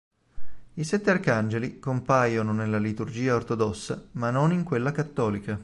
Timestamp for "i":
0.73-0.83